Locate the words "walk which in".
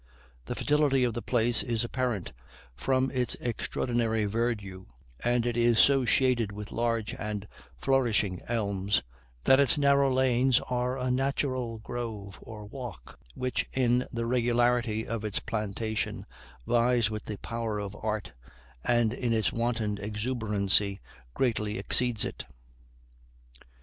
12.65-14.07